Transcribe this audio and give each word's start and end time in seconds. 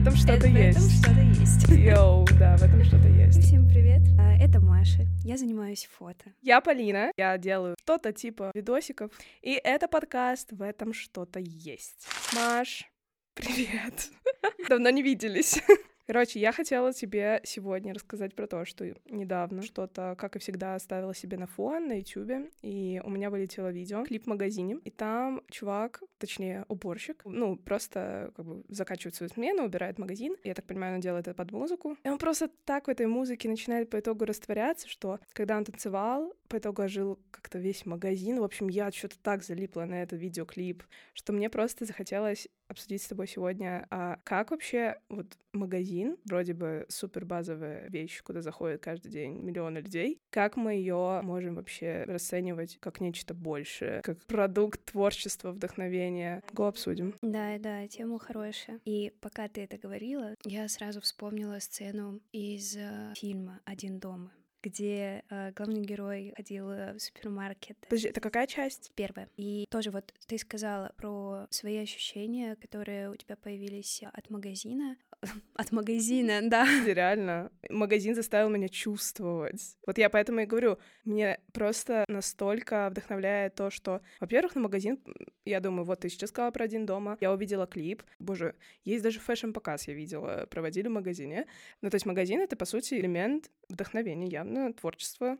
этом 0.00 0.16
что-то 0.16 0.46
в 0.46 0.56
есть. 0.56 0.78
этом 0.78 0.88
что-то 0.88 1.20
есть. 1.20 1.68
Йоу, 1.68 2.24
да, 2.38 2.56
в 2.56 2.62
этом 2.62 2.82
что-то 2.84 3.06
есть. 3.08 3.42
Всем 3.42 3.68
привет. 3.68 4.00
А, 4.18 4.32
Это 4.42 4.58
Маша. 4.58 5.02
Я 5.22 5.36
занимаюсь 5.36 5.86
фото. 5.98 6.32
Я 6.40 6.62
Полина, 6.62 7.12
я 7.18 7.36
делаю 7.36 7.76
что-то 7.82 8.14
типа 8.14 8.50
видосиков, 8.54 9.12
и 9.42 9.60
это 9.62 9.88
подкаст 9.88 10.52
«В 10.52 10.62
этом 10.62 10.94
что-то 10.94 11.38
есть». 11.38 12.08
Маш, 12.34 12.90
привет. 13.34 14.08
Давно 14.70 14.88
не 14.88 15.02
виделись. 15.02 15.62
Короче, 16.06 16.40
я 16.40 16.52
хотела 16.52 16.94
тебе 16.94 17.40
сегодня 17.44 17.92
рассказать 17.92 18.34
про 18.34 18.46
то, 18.46 18.64
что 18.64 18.86
недавно 19.10 19.62
что-то, 19.62 20.16
как 20.18 20.34
и 20.34 20.38
всегда, 20.38 20.76
оставила 20.76 21.14
себе 21.14 21.36
на 21.36 21.46
фон 21.46 21.88
на 21.88 21.98
ютубе, 21.98 22.50
и 22.62 23.02
у 23.04 23.10
меня 23.10 23.28
вылетело 23.28 23.70
видео, 23.70 24.02
клип 24.04 24.24
в 24.24 24.28
магазине, 24.28 24.78
и 24.82 24.90
там 24.90 25.42
чувак, 25.50 26.02
точнее, 26.20 26.64
уборщик, 26.68 27.22
ну, 27.24 27.56
просто 27.56 28.32
как 28.36 28.44
бы 28.44 28.62
заканчивает 28.68 29.14
свою 29.14 29.30
смену, 29.30 29.64
убирает 29.64 29.98
магазин, 29.98 30.36
я 30.44 30.54
так 30.54 30.66
понимаю, 30.66 30.94
он 30.94 31.00
делает 31.00 31.26
это 31.26 31.34
под 31.34 31.50
музыку, 31.50 31.96
и 32.04 32.08
он 32.08 32.18
просто 32.18 32.50
так 32.64 32.86
в 32.86 32.90
этой 32.90 33.06
музыке 33.06 33.48
начинает 33.48 33.90
по 33.90 33.98
итогу 33.98 34.24
растворяться, 34.24 34.88
что 34.88 35.18
когда 35.32 35.56
он 35.56 35.64
танцевал, 35.64 36.32
по 36.48 36.58
итогу 36.58 36.82
ожил 36.82 37.18
как-то 37.30 37.58
весь 37.58 37.86
магазин, 37.86 38.40
в 38.40 38.44
общем, 38.44 38.68
я 38.68 38.90
что-то 38.90 39.18
так 39.18 39.42
залипла 39.42 39.84
на 39.84 40.02
этот 40.02 40.20
видеоклип, 40.20 40.84
что 41.14 41.32
мне 41.32 41.48
просто 41.48 41.84
захотелось 41.84 42.48
обсудить 42.70 43.02
с 43.02 43.08
тобой 43.08 43.26
сегодня, 43.26 43.86
а 43.90 44.18
как 44.24 44.52
вообще 44.52 45.00
вот 45.08 45.26
магазин, 45.52 46.16
вроде 46.24 46.54
бы 46.54 46.86
супер 46.88 47.24
базовая 47.24 47.88
вещь, 47.88 48.22
куда 48.22 48.42
заходит 48.42 48.80
каждый 48.80 49.10
день 49.10 49.40
миллионы 49.40 49.78
людей, 49.78 50.20
как 50.30 50.56
мы 50.56 50.74
ее 50.74 51.20
можем 51.22 51.56
вообще 51.56 52.04
расценивать 52.06 52.78
как 52.78 53.00
нечто 53.00 53.34
большее, 53.34 54.02
как 54.02 54.24
продукт 54.26 54.84
творчества, 54.84 55.50
вдохновения. 55.50 56.09
Го 56.52 56.66
обсудим. 56.66 57.14
Да, 57.22 57.58
да, 57.58 57.86
тема 57.88 58.18
хорошая. 58.18 58.80
И 58.84 59.12
пока 59.20 59.48
ты 59.48 59.62
это 59.62 59.78
говорила, 59.78 60.34
я 60.44 60.68
сразу 60.68 61.00
вспомнила 61.00 61.58
сцену 61.60 62.20
из 62.32 62.76
э, 62.76 63.12
фильма 63.16 63.60
«Один 63.64 63.98
дома», 63.98 64.32
где 64.62 65.24
э, 65.30 65.52
главный 65.52 65.82
герой 65.82 66.32
ходил 66.36 66.70
э, 66.70 66.94
в 66.94 67.00
супермаркет. 67.00 67.78
Подожди, 67.82 68.08
это 68.08 68.20
какая 68.20 68.46
часть? 68.46 68.92
Первое. 68.94 69.28
И 69.36 69.66
тоже 69.70 69.90
вот 69.90 70.12
ты 70.26 70.38
сказала 70.38 70.92
про 70.96 71.46
свои 71.50 71.78
ощущения, 71.78 72.56
которые 72.56 73.10
у 73.10 73.16
тебя 73.16 73.36
появились 73.36 74.02
от 74.12 74.30
магазина. 74.30 74.96
От 75.54 75.72
магазина, 75.72 76.40
да. 76.42 76.66
Реально, 76.86 77.50
магазин 77.68 78.14
заставил 78.14 78.48
меня 78.48 78.68
чувствовать. 78.68 79.76
Вот 79.86 79.98
я 79.98 80.08
поэтому 80.08 80.40
и 80.40 80.46
говорю, 80.46 80.78
мне 81.04 81.40
просто 81.52 82.04
настолько 82.08 82.88
вдохновляет 82.90 83.54
то, 83.54 83.70
что, 83.70 84.00
во-первых, 84.20 84.54
на 84.54 84.62
магазин, 84.62 84.98
я 85.44 85.60
думаю, 85.60 85.84
вот 85.84 86.00
ты 86.00 86.08
сейчас 86.08 86.30
сказала 86.30 86.50
про 86.50 86.64
один 86.64 86.86
дома, 86.86 87.18
я 87.20 87.32
увидела 87.32 87.66
клип, 87.66 88.02
боже, 88.18 88.54
есть 88.84 89.02
даже 89.02 89.20
фэшн-показ, 89.20 89.88
я 89.88 89.94
видела, 89.94 90.46
проводили 90.50 90.88
в 90.88 90.92
магазине. 90.92 91.46
Ну, 91.82 91.90
то 91.90 91.96
есть 91.96 92.06
магазин— 92.06 92.40
это, 92.40 92.56
по 92.56 92.64
сути, 92.64 92.94
элемент 92.94 93.50
вдохновения, 93.68 94.26
явно, 94.26 94.49
творчества. 94.72 95.38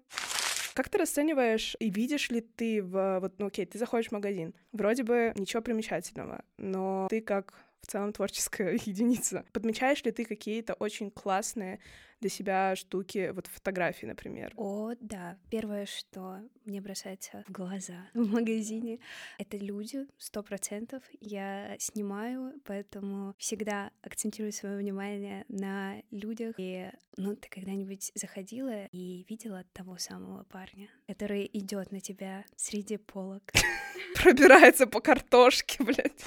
Как 0.75 0.89
ты 0.89 0.99
расцениваешь 0.99 1.77
и 1.81 1.91
видишь 1.91 2.31
ли 2.31 2.41
ты 2.41 2.83
в... 2.83 3.19
Вот, 3.21 3.39
ну 3.39 3.47
окей, 3.47 3.67
ты 3.67 3.79
заходишь 3.79 4.09
в 4.09 4.13
магазин, 4.13 4.55
вроде 4.73 5.03
бы 5.03 5.33
ничего 5.37 5.63
примечательного, 5.63 6.45
но 6.57 7.07
ты 7.11 7.21
как 7.21 7.55
в 7.83 7.87
целом 7.87 8.13
творческая 8.13 8.73
единица. 8.85 9.45
Подмечаешь 9.53 10.03
ли 10.05 10.13
ты 10.13 10.25
какие-то 10.25 10.75
очень 10.75 11.11
классные 11.11 11.81
для 12.21 12.29
себя 12.29 12.77
штуки, 12.77 13.31
вот 13.35 13.47
фотографии, 13.47 14.07
например? 14.07 14.53
О, 14.57 14.93
да. 15.01 15.39
Первое, 15.51 15.87
что 15.87 16.41
мне 16.65 16.81
бросается 16.81 17.45
в 17.49 17.53
глаза 17.53 18.07
в 18.15 18.31
магазине, 18.31 19.01
это 19.39 19.57
люди, 19.57 20.07
сто 20.19 20.43
процентов. 20.43 21.03
Я 21.21 21.77
снимаю, 21.79 22.53
поэтому 22.65 23.35
всегда 23.39 23.91
акцентирую 24.03 24.53
свое 24.53 24.77
внимание 24.77 25.45
на 25.49 26.03
людях. 26.11 26.55
И, 26.59 26.91
ну, 27.17 27.35
ты 27.37 27.49
когда-нибудь 27.49 28.13
заходила 28.15 28.85
и 28.87 29.25
видела 29.29 29.65
того 29.73 29.97
самого 29.97 30.45
парня, 30.45 30.89
который 31.07 31.49
идет 31.53 31.91
на 31.91 32.01
тебя 32.01 32.45
среди 32.57 32.99
полок? 32.99 33.43
Пробирается 34.23 34.87
по 34.87 35.01
картошке, 35.01 35.83
блядь. 35.83 36.23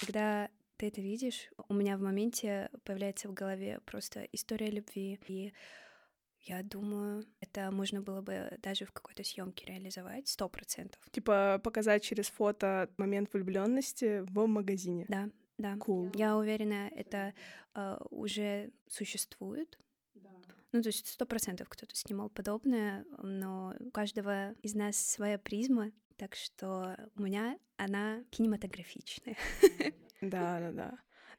Когда 0.00 0.50
ты 0.76 0.88
это 0.88 1.00
видишь, 1.00 1.50
у 1.68 1.74
меня 1.74 1.96
в 1.96 2.00
моменте 2.00 2.70
появляется 2.84 3.28
в 3.28 3.34
голове 3.34 3.80
просто 3.84 4.22
история 4.32 4.70
любви. 4.70 5.18
И 5.28 5.52
я 6.40 6.62
думаю, 6.62 7.24
это 7.40 7.70
можно 7.70 8.02
было 8.02 8.20
бы 8.20 8.58
даже 8.62 8.84
в 8.84 8.92
какой-то 8.92 9.24
съемке 9.24 9.66
реализовать, 9.66 10.28
сто 10.28 10.48
процентов. 10.48 11.00
Типа 11.10 11.60
показать 11.62 12.02
через 12.02 12.28
фото 12.28 12.90
момент 12.96 13.32
влюбленности 13.32 14.20
в 14.20 14.46
магазине. 14.46 15.06
Да, 15.08 15.30
да. 15.58 15.74
Cool. 15.74 16.10
Я 16.16 16.36
уверена, 16.36 16.90
это 16.94 17.34
э, 17.74 17.96
уже 18.10 18.70
существует. 18.88 19.78
Ну, 20.72 20.82
то 20.82 20.88
есть 20.88 21.06
сто 21.06 21.24
процентов 21.24 21.68
кто-то 21.68 21.94
снимал 21.94 22.28
подобное, 22.28 23.06
но 23.22 23.76
у 23.78 23.92
каждого 23.92 24.54
из 24.62 24.74
нас 24.74 24.96
своя 24.96 25.38
призма, 25.38 25.92
так 26.16 26.34
что 26.34 26.96
у 27.14 27.22
меня 27.22 27.56
она 27.76 28.24
кинематографичная. 28.30 29.36
Да, 30.24 30.60
да, 30.60 30.72
да. 30.72 30.90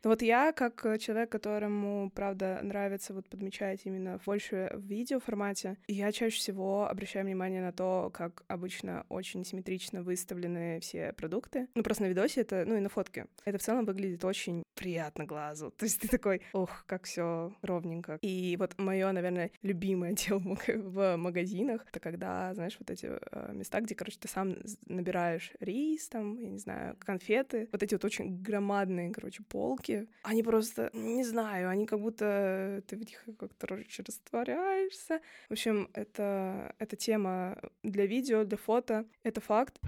Но 0.04 0.10
вот 0.10 0.22
я, 0.22 0.52
как 0.52 0.86
э, 0.86 0.98
человек, 0.98 1.32
которому, 1.32 2.10
правда, 2.12 2.60
нравится 2.62 3.14
вот 3.14 3.28
подмечать 3.30 3.82
именно 3.86 4.20
больше 4.26 4.72
в 4.74 4.82
видеоформате, 4.82 5.78
я 5.88 6.12
чаще 6.12 6.38
всего 6.38 6.88
обращаю 6.88 7.26
внимание 7.26 7.62
на 7.62 7.72
то, 7.72 8.10
как 8.14 8.44
обычно 8.48 9.06
очень 9.10 9.44
симметрично 9.46 10.02
выставлены 10.02 10.80
все 10.80 11.14
продукты. 11.14 11.68
Ну, 11.76 11.84
просто 11.84 12.04
на 12.04 12.08
видосе 12.08 12.42
это, 12.42 12.64
ну 12.66 12.78
и 12.78 12.80
на 12.80 12.90
фотке. 12.90 13.28
Это 13.46 13.58
в 13.58 13.62
целом 13.62 13.86
выглядит 13.86 14.24
очень 14.24 14.64
приятно 14.76 15.26
глазу. 15.26 15.72
То 15.78 15.86
есть 15.86 16.02
ты 16.02 16.08
такой, 16.08 16.42
ох, 16.54 16.84
как 16.86 17.04
все 17.04 17.54
ровненько. 17.62 18.20
И 18.22 18.56
вот 18.60 18.78
мое, 18.78 19.12
наверное, 19.12 19.52
любимое 19.62 20.12
дело 20.28 20.42
в 20.66 21.18
магазинах, 21.18 21.86
это 21.90 22.00
когда, 22.00 22.54
знаешь, 22.54 22.76
вот 22.80 22.90
эти 22.92 23.08
э, 23.10 23.54
места, 23.54 23.82
где, 23.82 23.96
короче, 23.96 24.18
ты 24.20 24.28
сам 24.28 24.56
набираешь 24.88 25.52
рис, 25.60 26.08
там, 26.10 26.40
я 26.40 26.50
не 26.50 26.60
знаю, 26.60 26.96
конфеты, 27.00 27.70
вот 27.72 27.84
эти 27.84 27.94
вот 27.96 28.06
очень 28.06 28.42
громадные, 28.42 29.12
короче, 29.12 29.44
полки, 29.44 29.85
они 30.24 30.44
просто, 30.44 30.90
не 30.94 31.24
знаю, 31.24 31.70
они 31.70 31.86
как 31.86 32.00
будто 32.00 32.84
ты 32.88 32.98
в 32.98 33.00
них 33.00 33.24
как-то, 33.38 33.56
короче, 33.58 34.04
растворяешься. 34.04 35.22
В 35.50 35.54
общем, 35.54 35.90
это, 35.94 36.76
это 36.80 36.96
тема 36.96 37.58
для 37.84 38.06
видео, 38.06 38.44
для 38.44 38.58
фото, 38.58 39.06
это 39.24 39.42
факт. 39.42 39.80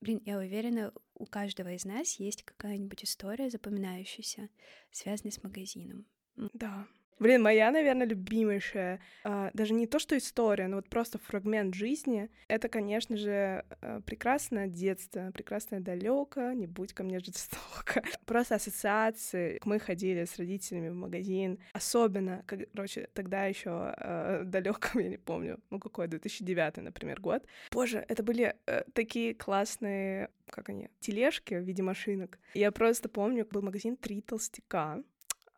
Блин, 0.00 0.22
я 0.24 0.38
уверена, 0.38 0.92
у 1.14 1.26
каждого 1.26 1.72
из 1.72 1.84
нас 1.84 2.18
есть 2.18 2.42
какая-нибудь 2.42 3.04
история 3.04 3.50
запоминающаяся, 3.50 4.48
связанная 4.90 5.32
с 5.32 5.42
магазином. 5.42 6.06
Да. 6.54 6.86
Блин, 7.20 7.42
моя, 7.42 7.70
наверное, 7.70 8.06
любимейшая, 8.06 8.98
а, 9.24 9.50
даже 9.52 9.74
не 9.74 9.86
то, 9.86 9.98
что 9.98 10.16
история, 10.16 10.68
но 10.68 10.76
вот 10.76 10.88
просто 10.88 11.18
фрагмент 11.18 11.74
жизни, 11.74 12.30
это, 12.48 12.70
конечно 12.70 13.18
же, 13.18 13.62
а, 13.82 14.00
прекрасное 14.00 14.68
детство, 14.68 15.30
прекрасное 15.34 15.80
далеко, 15.80 16.52
не 16.52 16.66
будь 16.66 16.94
ко 16.94 17.02
мне 17.02 17.20
жестоко. 17.20 18.02
Просто 18.24 18.54
ассоциации. 18.54 19.60
Мы 19.66 19.78
ходили 19.78 20.24
с 20.24 20.38
родителями 20.38 20.88
в 20.88 20.94
магазин, 20.94 21.58
особенно, 21.74 22.42
короче, 22.46 23.08
тогда 23.12 23.44
еще 23.44 23.70
а, 23.70 24.42
далеком, 24.46 25.02
я 25.02 25.10
не 25.10 25.18
помню, 25.18 25.60
ну 25.68 25.78
какой, 25.78 26.08
2009, 26.08 26.78
например, 26.78 27.20
год. 27.20 27.44
Боже, 27.70 28.02
это 28.08 28.22
были 28.22 28.56
а, 28.66 28.84
такие 28.94 29.34
классные 29.34 30.30
как 30.48 30.68
они, 30.68 30.88
тележки 30.98 31.54
в 31.54 31.62
виде 31.62 31.82
машинок. 31.82 32.38
Я 32.54 32.72
просто 32.72 33.08
помню, 33.08 33.46
был 33.48 33.62
магазин 33.62 33.96
«Три 33.96 34.20
толстяка», 34.20 35.00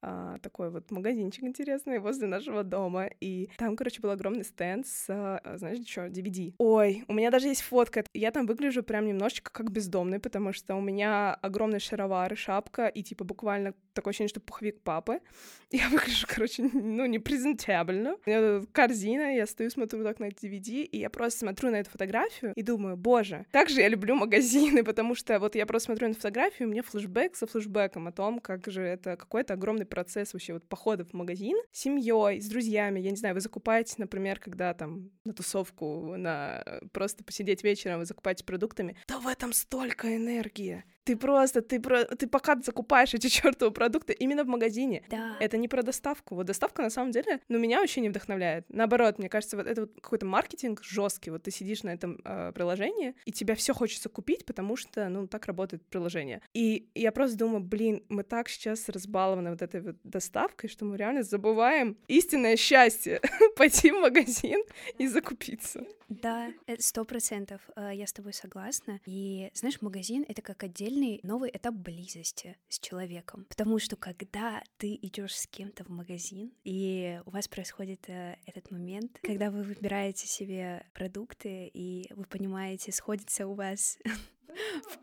а, 0.02 0.38
такой 0.38 0.70
вот 0.70 0.90
магазинчик 0.90 1.44
интересный 1.44 2.00
возле 2.00 2.26
нашего 2.26 2.64
дома. 2.64 3.08
И 3.20 3.48
там, 3.56 3.76
короче, 3.76 4.00
был 4.00 4.10
огромный 4.10 4.44
стенд 4.44 4.86
с, 4.86 5.06
а, 5.08 5.40
знаешь, 5.56 5.86
что, 5.86 6.06
DVD. 6.06 6.54
Ой, 6.58 7.04
у 7.06 7.14
меня 7.14 7.30
даже 7.30 7.46
есть 7.46 7.62
фотка. 7.62 8.04
Я 8.12 8.32
там 8.32 8.46
выгляжу 8.46 8.82
прям 8.82 9.06
немножечко 9.06 9.52
как 9.52 9.70
бездомный, 9.70 10.18
потому 10.18 10.52
что 10.52 10.74
у 10.74 10.80
меня 10.80 11.34
огромные 11.34 11.78
шаровары, 11.78 12.34
шапка 12.34 12.88
и, 12.88 13.02
типа, 13.02 13.25
буквально 13.25 13.75
такое 13.93 14.10
ощущение, 14.10 14.28
что 14.28 14.40
пуховик 14.40 14.81
папы. 14.81 15.20
Я 15.70 15.88
выгляжу, 15.88 16.26
короче, 16.28 16.69
ну, 16.72 17.06
не 17.06 17.19
презентабельно. 17.19 18.16
У 18.26 18.31
меня 18.31 18.66
корзина, 18.72 19.37
я 19.37 19.46
стою, 19.46 19.70
смотрю 19.70 20.02
так 20.04 20.20
на 20.20 20.28
DVD, 20.28 20.82
и 20.82 20.99
я 20.99 21.08
просто 21.08 21.40
смотрю 21.40 21.70
на 21.70 21.76
эту 21.76 21.90
фотографию 21.90 22.52
и 22.54 22.62
думаю, 22.62 22.96
боже, 22.96 23.46
как 23.52 23.70
же 23.70 23.81
я 23.81 23.88
люблю 23.88 24.14
магазины, 24.14 24.84
потому 24.84 25.14
что 25.14 25.38
вот 25.38 25.54
я 25.54 25.64
просто 25.64 25.87
смотрю 25.87 26.08
на 26.08 26.14
фотографию, 26.14 26.69
у 26.69 26.72
меня 26.72 26.82
флешбэк 26.82 27.37
за 27.37 27.46
флешбэком 27.46 28.08
о 28.08 28.12
том, 28.12 28.38
как 28.40 28.66
же 28.66 28.82
это 28.82 29.16
какой-то 29.16 29.54
огромный 29.54 29.87
процесс 29.92 30.32
вообще 30.32 30.54
вот 30.54 30.66
походов 30.66 31.10
в 31.10 31.12
магазин 31.12 31.58
с 31.70 31.80
семьей, 31.80 32.40
с 32.40 32.48
друзьями. 32.48 32.98
Я 32.98 33.10
не 33.10 33.16
знаю, 33.16 33.34
вы 33.34 33.42
закупаете, 33.42 33.96
например, 33.98 34.38
когда 34.38 34.72
там 34.72 35.10
на 35.24 35.34
тусовку, 35.34 36.16
на 36.16 36.64
просто 36.92 37.22
посидеть 37.22 37.62
вечером, 37.62 37.98
вы 37.98 38.06
закупаете 38.06 38.42
продуктами. 38.44 38.96
Да 39.06 39.20
в 39.20 39.26
этом 39.26 39.52
столько 39.52 40.16
энергии. 40.16 40.84
Ты 41.04 41.16
просто, 41.16 41.62
ты, 41.62 41.81
про, 41.81 42.04
ты 42.04 42.26
пока 42.26 42.60
закупаешь 42.60 43.14
эти 43.14 43.26
чертовы 43.28 43.72
продукты 43.72 44.12
именно 44.12 44.44
в 44.44 44.49
магазине. 44.49 45.02
Да. 45.10 45.37
Это 45.40 45.56
не 45.56 45.69
про 45.69 45.82
доставку. 45.82 46.34
Вот 46.34 46.46
доставка 46.46 46.82
на 46.82 46.90
самом 46.90 47.10
деле, 47.10 47.40
ну, 47.49 47.58
меня 47.58 47.81
вообще 47.81 48.00
не 48.00 48.08
вдохновляет. 48.08 48.64
Наоборот, 48.69 49.19
мне 49.19 49.28
кажется, 49.28 49.56
вот 49.56 49.66
это 49.66 49.82
вот 49.82 49.93
какой-то 50.00 50.26
маркетинг 50.26 50.82
жесткий. 50.82 51.31
Вот 51.31 51.43
ты 51.43 51.50
сидишь 51.50 51.82
на 51.82 51.90
этом 51.90 52.20
э, 52.25 52.52
приложении, 52.52 53.14
и 53.25 53.32
тебя 53.32 53.54
все 53.54 53.75
хочется 53.75 54.08
купить, 54.08 54.44
потому 54.44 54.76
что, 54.76 55.08
ну, 55.08 55.26
так 55.26 55.46
работает 55.46 55.84
приложение. 55.87 56.40
И 56.54 56.88
я 56.94 57.12
просто 57.12 57.37
думаю, 57.37 57.60
блин, 57.60 58.04
мы 58.08 58.22
так 58.22 58.49
сейчас 58.49 58.88
разбалованы 58.88 59.50
вот 59.50 59.62
этой 59.62 59.81
вот 59.81 59.96
доставкой, 60.04 60.70
что 60.70 60.84
мы 60.84 60.96
реально 60.96 61.22
забываем 61.22 61.96
истинное 62.08 62.56
счастье 62.56 63.20
пойти 63.56 63.90
в 63.90 64.00
магазин 64.00 64.62
и 64.99 65.08
закупиться. 65.08 65.84
Да, 66.20 66.52
сто 66.78 67.04
процентов. 67.04 67.60
Э, 67.76 67.90
я 67.94 68.06
с 68.06 68.12
тобой 68.12 68.32
согласна. 68.32 69.00
И 69.06 69.50
знаешь, 69.54 69.81
магазин 69.81 70.25
это 70.28 70.43
как 70.43 70.62
отдельный 70.92 71.20
новый 71.22 71.50
этап 71.52 71.74
близости 71.74 72.56
с 72.68 72.78
человеком. 72.78 73.46
Потому 73.48 73.78
что 73.78 73.96
когда 73.96 74.62
ты 74.76 74.98
идешь 75.00 75.36
с 75.36 75.46
кем-то 75.46 75.84
в 75.84 75.88
магазин, 75.88 76.52
и 76.64 77.20
у 77.24 77.30
вас 77.30 77.48
происходит 77.48 78.08
э, 78.08 78.36
этот 78.46 78.70
момент, 78.70 79.18
когда 79.22 79.50
вы 79.50 79.62
выбираете 79.62 80.26
себе 80.26 80.84
продукты, 80.92 81.70
и 81.72 82.12
вы 82.14 82.24
понимаете, 82.24 82.92
сходится 82.92 83.46
у 83.46 83.54
вас 83.54 83.98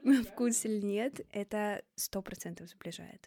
вкус 0.31 0.65
или 0.65 0.81
нет, 0.81 1.21
это 1.31 1.83
сто 1.95 2.21
процентов 2.21 2.69
сближает. 2.69 3.25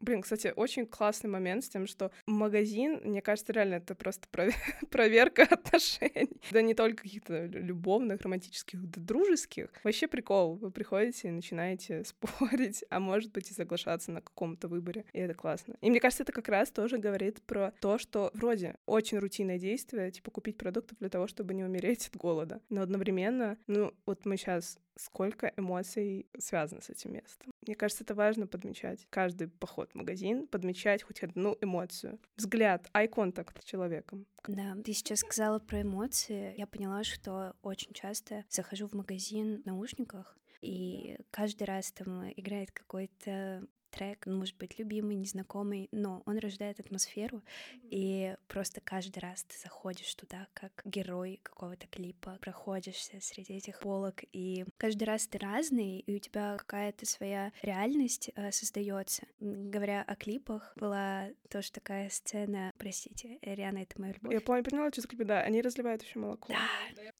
Блин, 0.00 0.22
кстати, 0.22 0.52
очень 0.54 0.86
классный 0.86 1.30
момент 1.30 1.64
с 1.64 1.68
тем, 1.68 1.86
что 1.86 2.10
магазин, 2.26 3.00
мне 3.04 3.22
кажется, 3.22 3.52
реально 3.52 3.76
это 3.76 3.94
просто 3.94 4.28
проверка 4.90 5.42
отношений. 5.42 6.40
Да 6.50 6.62
не 6.62 6.74
только 6.74 7.02
каких-то 7.02 7.46
любовных, 7.46 8.20
романтических, 8.22 8.84
да 8.90 9.00
дружеских. 9.00 9.68
Вообще 9.84 10.08
прикол. 10.08 10.56
Вы 10.56 10.70
приходите 10.70 11.28
и 11.28 11.30
начинаете 11.30 12.04
спорить, 12.04 12.84
а 12.90 13.00
может 13.00 13.32
быть 13.32 13.50
и 13.50 13.54
соглашаться 13.54 14.10
на 14.10 14.20
каком-то 14.20 14.68
выборе. 14.68 15.04
И 15.12 15.18
это 15.18 15.34
классно. 15.34 15.76
И 15.80 15.90
мне 15.90 16.00
кажется, 16.00 16.22
это 16.22 16.32
как 16.32 16.48
раз 16.48 16.70
тоже 16.70 16.98
говорит 16.98 17.42
про 17.42 17.72
то, 17.80 17.98
что 17.98 18.30
вроде 18.34 18.76
очень 18.86 19.18
рутинное 19.18 19.58
действие, 19.58 20.10
типа 20.10 20.30
купить 20.30 20.56
продукты 20.56 20.96
для 20.98 21.08
того, 21.08 21.26
чтобы 21.26 21.54
не 21.54 21.64
умереть 21.64 22.08
от 22.08 22.16
голода. 22.16 22.60
Но 22.68 22.82
одновременно, 22.82 23.56
ну, 23.66 23.92
вот 24.06 24.24
мы 24.24 24.36
сейчас 24.36 24.78
сколько 24.96 25.52
эмоций 25.56 26.26
связано 26.38 26.80
с 26.80 26.90
этим 26.90 27.12
местом. 27.12 27.50
Мне 27.62 27.74
кажется, 27.74 28.04
это 28.04 28.14
важно 28.14 28.46
подмечать. 28.46 29.06
Каждый 29.10 29.48
поход 29.48 29.90
в 29.92 29.94
магазин, 29.94 30.46
подмечать 30.46 31.02
хоть 31.02 31.22
одну 31.22 31.56
эмоцию. 31.60 32.18
Взгляд, 32.36 32.88
contact 32.94 33.60
с 33.60 33.64
человеком. 33.64 34.26
Да, 34.46 34.76
ты 34.84 34.92
сейчас 34.92 35.20
сказала 35.20 35.58
про 35.58 35.82
эмоции. 35.82 36.54
Я 36.56 36.66
поняла, 36.66 37.04
что 37.04 37.54
очень 37.62 37.92
часто 37.92 38.44
захожу 38.48 38.86
в 38.86 38.92
магазин 38.92 39.62
в 39.62 39.66
наушниках, 39.66 40.38
и 40.60 41.18
каждый 41.30 41.64
раз 41.64 41.92
там 41.92 42.30
играет 42.36 42.70
какой-то 42.72 43.66
трек, 43.96 44.26
ну, 44.26 44.36
может 44.36 44.56
быть, 44.56 44.78
любимый, 44.78 45.16
незнакомый, 45.16 45.88
но 45.90 46.22
он 46.26 46.38
рождает 46.38 46.78
атмосферу, 46.80 47.42
и 47.82 48.36
просто 48.46 48.80
каждый 48.80 49.20
раз 49.20 49.44
ты 49.44 49.58
заходишь 49.58 50.14
туда 50.14 50.48
как 50.52 50.82
герой 50.84 51.40
какого-то 51.42 51.86
клипа, 51.86 52.38
проходишься 52.42 53.20
среди 53.20 53.54
этих 53.54 53.80
полок, 53.80 54.22
и 54.32 54.66
каждый 54.76 55.04
раз 55.04 55.26
ты 55.26 55.38
разный, 55.38 56.00
и 56.00 56.14
у 56.14 56.18
тебя 56.18 56.56
какая-то 56.58 57.06
своя 57.06 57.52
реальность 57.62 58.30
э, 58.34 58.52
создается. 58.52 59.26
Говоря 59.40 60.02
о 60.02 60.14
клипах, 60.14 60.74
была 60.76 61.30
тоже 61.48 61.72
такая 61.72 62.10
сцена, 62.10 62.72
простите, 62.76 63.38
Риана, 63.40 63.78
это 63.78 64.00
моя 64.00 64.12
любовь. 64.12 64.32
Я 64.32 64.40
помню, 64.40 64.62
поняла, 64.62 64.90
что 64.90 65.00
за 65.00 65.08
клипы, 65.08 65.24
да, 65.24 65.40
они 65.40 65.62
разливают 65.62 66.02
еще 66.02 66.18
молоко. 66.18 66.52
Да, 66.52 66.68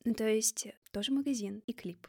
ну 0.04 0.14
то 0.14 0.28
есть 0.28 0.68
тоже 0.92 1.12
магазин 1.12 1.62
и 1.66 1.72
клип. 1.72 2.06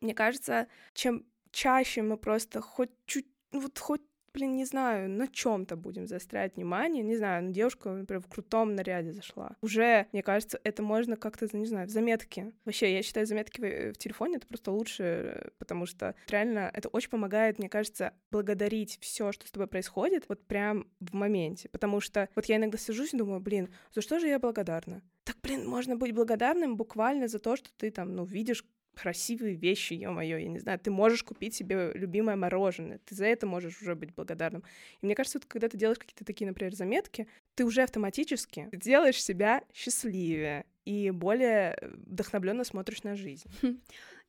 Мне 0.00 0.14
кажется, 0.14 0.68
чем 0.94 1.24
чаще 1.50 2.02
мы 2.02 2.16
просто 2.16 2.60
хоть 2.60 2.90
чуть, 3.06 3.26
ну 3.52 3.60
вот 3.60 3.78
хоть 3.78 4.02
блин, 4.38 4.56
не 4.56 4.64
знаю, 4.64 5.10
на 5.10 5.26
чем-то 5.26 5.76
будем 5.76 6.06
заострять 6.06 6.54
внимание, 6.56 7.02
не 7.02 7.16
знаю, 7.16 7.44
ну, 7.44 7.50
девушка, 7.50 7.90
например, 7.90 8.22
в 8.22 8.28
крутом 8.28 8.74
наряде 8.74 9.12
зашла. 9.12 9.56
Уже, 9.62 10.06
мне 10.12 10.22
кажется, 10.22 10.60
это 10.62 10.82
можно 10.82 11.16
как-то, 11.16 11.48
не 11.56 11.66
знаю, 11.66 11.88
в 11.88 11.90
заметке. 11.90 12.52
Вообще, 12.64 12.94
я 12.94 13.02
считаю, 13.02 13.26
заметки 13.26 13.60
в, 13.60 13.94
в 13.94 13.98
телефоне 13.98 14.36
это 14.36 14.46
просто 14.46 14.70
лучше, 14.70 15.50
потому 15.58 15.86
что 15.86 16.14
реально 16.28 16.70
это 16.72 16.88
очень 16.88 17.10
помогает, 17.10 17.58
мне 17.58 17.68
кажется, 17.68 18.12
благодарить 18.30 18.98
все, 19.00 19.32
что 19.32 19.46
с 19.46 19.50
тобой 19.50 19.66
происходит, 19.66 20.26
вот 20.28 20.46
прям 20.46 20.86
в 21.00 21.14
моменте. 21.14 21.68
Потому 21.68 22.00
что 22.00 22.28
вот 22.36 22.46
я 22.46 22.56
иногда 22.56 22.78
сажусь 22.78 23.14
и 23.14 23.18
думаю, 23.18 23.40
блин, 23.40 23.74
за 23.92 24.02
что 24.02 24.20
же 24.20 24.28
я 24.28 24.38
благодарна? 24.38 25.02
Так, 25.24 25.36
блин, 25.42 25.68
можно 25.68 25.96
быть 25.96 26.14
благодарным 26.14 26.76
буквально 26.76 27.28
за 27.28 27.38
то, 27.38 27.56
что 27.56 27.70
ты 27.76 27.90
там, 27.90 28.14
ну, 28.14 28.24
видишь 28.24 28.64
красивые 29.00 29.54
вещи, 29.54 29.94
ё-моё, 29.94 30.38
я 30.38 30.48
не 30.48 30.58
знаю, 30.58 30.78
ты 30.78 30.90
можешь 30.90 31.22
купить 31.22 31.54
себе 31.54 31.92
любимое 31.94 32.36
мороженое, 32.36 32.98
ты 33.04 33.14
за 33.14 33.26
это 33.26 33.46
можешь 33.46 33.80
уже 33.80 33.94
быть 33.94 34.14
благодарным. 34.14 34.64
И 35.00 35.06
мне 35.06 35.14
кажется, 35.14 35.38
вот, 35.38 35.46
когда 35.46 35.68
ты 35.68 35.76
делаешь 35.76 35.98
какие-то 35.98 36.24
такие, 36.24 36.46
например, 36.48 36.74
заметки, 36.74 37.28
ты 37.54 37.64
уже 37.64 37.82
автоматически 37.82 38.68
делаешь 38.72 39.22
себя 39.22 39.62
счастливее 39.72 40.64
и 40.84 41.10
более 41.10 41.76
э, 41.80 41.90
вдохновленно 42.06 42.64
смотришь 42.64 43.02
на 43.04 43.14
жизнь. 43.14 43.48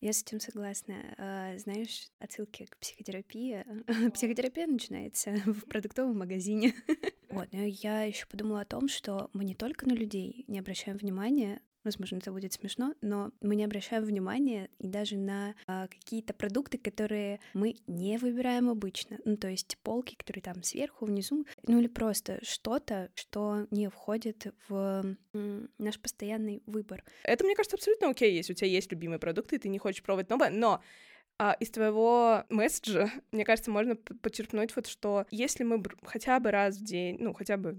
Я 0.02 0.14
с 0.14 0.22
этим 0.22 0.40
согласна. 0.40 0.96
А, 1.18 1.58
знаешь, 1.58 2.10
отсылки 2.20 2.66
к 2.66 2.78
психотерапии. 2.78 3.66
Психотерапия 4.14 4.68
начинается 4.68 5.32
в 5.46 5.66
продуктовом 5.68 6.18
магазине. 6.18 6.74
Вот, 7.30 7.48
но 7.52 7.62
я 7.62 8.06
еще 8.06 8.26
подумала 8.26 8.62
о 8.62 8.66
том, 8.66 8.88
что 8.88 9.30
мы 9.34 9.44
не 9.44 9.54
только 9.54 9.88
на 9.88 9.94
людей 9.94 10.46
не 10.48 10.58
обращаем 10.58 10.98
внимания, 10.98 11.62
Возможно, 11.90 12.18
это 12.18 12.32
будет 12.32 12.54
смешно, 12.54 12.94
но 13.02 13.32
мы 13.42 13.56
не 13.56 13.64
обращаем 13.64 14.04
внимания 14.04 14.70
и 14.78 14.88
даже 14.88 15.18
на 15.18 15.56
а, 15.66 15.88
какие-то 15.88 16.36
продукты, 16.36 16.78
которые 16.78 17.40
мы 17.56 17.78
не 17.88 18.20
выбираем 18.20 18.70
обычно. 18.70 19.18
Ну, 19.26 19.38
то 19.38 19.48
есть 19.48 19.76
полки, 19.82 20.14
которые 20.14 20.44
там 20.44 20.62
сверху, 20.62 21.08
внизу, 21.08 21.48
ну 21.64 21.80
или 21.80 21.88
просто 21.88 22.38
что-то, 22.44 23.10
что 23.16 23.66
не 23.72 23.90
входит 23.90 24.54
в 24.68 25.16
наш 25.34 26.00
постоянный 26.00 26.62
выбор. 26.68 27.04
Это, 27.24 27.44
мне 27.44 27.56
кажется, 27.56 27.76
абсолютно 27.76 28.10
окей, 28.10 28.36
если 28.36 28.54
у 28.54 28.56
тебя 28.56 28.68
есть 28.68 28.92
любимые 28.92 29.18
продукты, 29.18 29.56
и 29.56 29.60
ты 29.60 29.68
не 29.68 29.80
хочешь 29.80 30.04
пробовать 30.04 30.30
новое, 30.30 30.52
но 30.52 30.84
а 31.40 31.54
из 31.54 31.72
твоего 31.72 32.44
месседжа, 32.50 33.10
мне 33.32 33.46
кажется, 33.46 33.72
можно 33.72 33.96
подчеркнуть 33.96 34.76
вот, 34.76 34.88
что 34.88 35.26
если 35.32 35.64
мы 35.64 35.82
хотя 36.04 36.40
бы 36.40 36.52
раз 36.52 36.78
в 36.78 36.84
день, 36.84 37.16
ну, 37.20 37.34
хотя 37.34 37.56
бы 37.56 37.78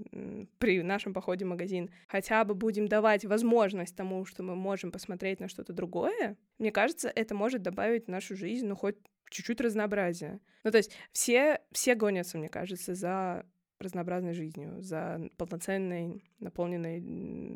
при 0.58 0.82
нашем 0.82 1.12
походе 1.12 1.44
в 1.44 1.48
магазин, 1.48 1.90
хотя 2.08 2.44
бы 2.44 2.54
будем 2.54 2.88
давать 2.88 3.26
возможность 3.26 3.94
тому, 3.94 4.24
что 4.24 4.42
мы 4.42 4.56
можем 4.56 4.90
посмотреть 4.90 5.40
на 5.40 5.48
что-то 5.48 5.74
другое, 5.74 6.38
мне 6.58 6.72
кажется, 6.72 7.12
это 7.14 7.34
может 7.34 7.62
добавить 7.62 8.06
в 8.06 8.10
нашу 8.10 8.34
жизнь, 8.34 8.66
ну, 8.66 8.74
хоть 8.74 8.96
чуть-чуть 9.28 9.60
разнообразия. 9.60 10.40
Ну, 10.64 10.70
то 10.70 10.78
есть 10.78 10.92
все, 11.12 11.60
все 11.70 11.94
гонятся, 11.94 12.38
мне 12.38 12.48
кажется, 12.48 12.94
за 12.94 13.44
разнообразной 13.80 14.34
жизнью, 14.34 14.76
за 14.80 15.20
полноценной, 15.36 16.24
наполненной 16.38 16.98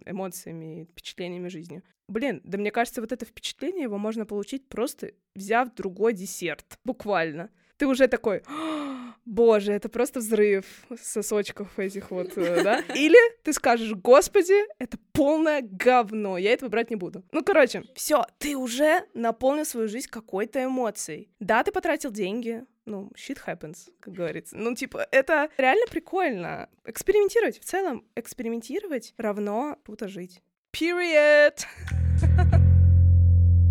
эмоциями, 0.06 0.88
впечатлениями 0.90 1.48
жизнью. 1.48 1.82
Блин, 2.08 2.40
да 2.44 2.58
мне 2.58 2.70
кажется, 2.70 3.00
вот 3.00 3.12
это 3.12 3.24
впечатление 3.24 3.84
его 3.84 3.98
можно 3.98 4.26
получить 4.26 4.68
просто 4.68 5.12
взяв 5.34 5.74
другой 5.74 6.12
десерт, 6.12 6.78
буквально. 6.84 7.50
Ты 7.76 7.86
уже 7.86 8.06
такой, 8.06 8.42
боже, 9.24 9.72
это 9.72 9.88
просто 9.88 10.20
взрыв 10.20 10.64
сосочков 11.00 11.78
этих 11.78 12.10
вот, 12.10 12.36
э, 12.36 12.62
да? 12.62 12.80
Или 12.94 13.18
ты 13.42 13.52
скажешь, 13.52 13.92
господи, 13.94 14.54
это 14.78 14.98
полное 15.12 15.60
говно, 15.62 16.38
я 16.38 16.52
этого 16.52 16.68
брать 16.68 16.90
не 16.90 16.96
буду. 16.96 17.24
Ну, 17.32 17.42
короче, 17.42 17.84
все, 17.94 18.24
ты 18.38 18.56
уже 18.56 19.04
наполнил 19.14 19.64
свою 19.64 19.88
жизнь 19.88 20.08
какой-то 20.08 20.64
эмоцией. 20.64 21.30
Да, 21.40 21.62
ты 21.64 21.72
потратил 21.72 22.10
деньги, 22.10 22.64
ну, 22.86 23.10
shit 23.16 23.38
happens, 23.46 23.90
как 24.00 24.14
говорится. 24.14 24.56
Ну, 24.56 24.74
типа, 24.74 25.06
это 25.10 25.48
реально 25.56 25.86
прикольно. 25.90 26.68
Экспериментировать. 26.84 27.60
В 27.60 27.64
целом, 27.64 28.04
экспериментировать 28.14 29.14
равно 29.16 29.78
круто 29.84 30.08
жить. 30.08 30.42
Period! 30.72 31.64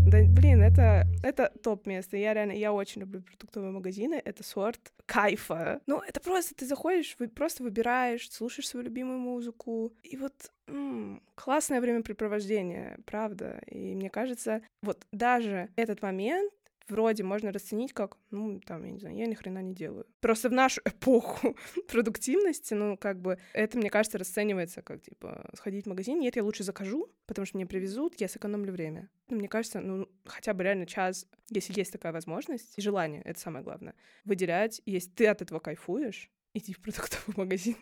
Да, 0.06 0.20
блин, 0.28 0.62
это, 0.62 1.08
это 1.24 1.52
топ 1.64 1.88
место. 1.88 2.18
Я 2.18 2.36
реально, 2.36 2.52
я 2.52 2.72
очень 2.72 3.02
люблю 3.02 3.24
продуктовые 3.24 3.72
магазины. 3.72 4.22
Это 4.24 4.44
сорт 4.44 4.94
кайфа. 5.08 5.82
Ну, 5.88 6.02
это 6.02 6.20
просто 6.20 6.54
ты 6.54 6.68
заходишь, 6.68 7.16
вы 7.18 7.28
просто 7.30 7.64
выбираешь, 7.64 8.30
слушаешь 8.30 8.68
свою 8.68 8.86
любимую 8.86 9.18
музыку. 9.18 9.92
И 10.04 10.16
вот 10.18 10.52
м-м, 10.68 11.24
классное 11.34 11.82
времяпрепровождение, 11.82 13.00
правда. 13.08 13.60
И 13.66 13.96
мне 13.96 14.12
кажется, 14.12 14.62
вот 14.84 15.08
даже 15.12 15.70
этот 15.78 16.04
момент 16.04 16.54
вроде 16.88 17.24
можно 17.24 17.52
расценить 17.52 17.94
как, 17.94 18.18
ну, 18.32 18.60
там, 18.60 18.84
я 18.86 18.92
не 18.92 19.00
знаю, 19.00 19.16
я 19.16 19.26
ни 19.26 19.34
хрена 19.34 19.62
не 19.62 19.74
делаю. 19.74 20.06
Просто 20.20 20.50
в 20.50 20.52
нашу 20.52 20.82
эпоху 20.86 21.56
продуктивности, 21.88 22.74
ну, 22.74 22.98
как 22.98 23.22
бы, 23.22 23.38
это, 23.54 23.78
мне 23.78 23.90
кажется, 23.90 24.18
расценивается 24.18 24.82
как, 24.82 25.02
типа, 25.02 25.50
сходить 25.56 25.86
в 25.86 25.90
магазин, 25.90 26.20
нет, 26.20 26.36
я 26.36 26.44
лучше 26.44 26.64
закажу, 26.64 27.10
потому 27.26 27.46
что 27.46 27.58
мне 27.58 27.66
привезут, 27.66 28.20
я 28.20 28.28
сэкономлю 28.28 28.72
время. 28.72 29.10
Ну, 29.30 29.38
мне 29.38 29.48
кажется, 29.48 29.80
ну, 29.80 30.08
хотя 30.26 30.54
бы 30.54 30.64
реально 30.64 30.86
час, 30.86 31.28
если 31.50 31.78
есть 31.78 31.92
такая 31.92 32.12
возможность, 32.12 32.78
и 32.78 32.82
желание, 32.82 33.22
это 33.24 33.40
самое 33.40 33.64
главное, 33.64 33.96
выделять, 34.26 34.82
если 34.86 35.10
ты 35.10 35.28
от 35.28 35.42
этого 35.42 35.60
кайфуешь, 35.60 36.30
иди 36.54 36.74
в 36.74 36.82
продуктовый 36.82 37.36
магазин 37.38 37.76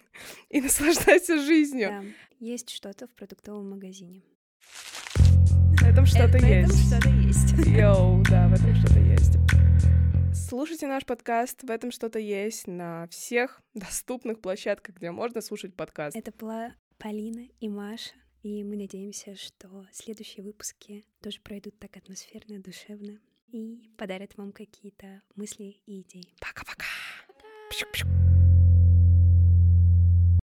и 0.50 0.62
наслаждайся 0.62 1.40
жизнью. 1.40 1.90
Да, 1.90 2.04
есть 2.40 2.70
что-то 2.70 3.08
в 3.08 3.12
продуктовом 3.12 3.70
магазине. 3.70 4.24
В 5.82 5.84
этом 5.84 6.06
что-то 6.06 6.38
есть. 6.38 6.72
В 6.72 6.94
этом 6.94 7.02
что-то 7.02 7.10
есть. 7.10 7.68
Йоу, 7.68 8.24
да, 8.30 8.48
в 8.48 8.54
этом 8.54 8.76
что-то 8.76 9.00
есть. 9.00 9.34
Слушайте 10.48 10.86
наш 10.86 11.06
подкаст, 11.06 11.64
в 11.64 11.72
этом 11.72 11.92
что-то 11.92 12.20
есть 12.20 12.68
на 12.68 13.08
всех 13.08 13.64
доступных 13.74 14.42
площадках, 14.42 14.96
где 14.96 15.10
можно 15.10 15.42
слушать 15.42 15.76
подкаст. 15.76 16.16
Это 16.16 16.32
была 16.38 16.76
Полина 17.00 17.48
и 17.60 17.68
Маша, 17.68 18.14
и 18.44 18.64
мы 18.64 18.78
надеемся, 18.78 19.36
что 19.36 19.88
следующие 19.92 20.44
выпуски 20.44 21.04
тоже 21.20 21.42
пройдут 21.42 21.80
так 21.80 21.98
атмосферно, 21.98 22.60
душевно 22.60 23.18
и 23.48 23.82
подарят 23.98 24.38
вам 24.38 24.52
какие-то 24.52 25.24
мысли 25.36 25.82
и 25.88 26.02
идеи. 26.02 26.36
Пока-пока. 26.40 26.86
Пока. 27.70 28.31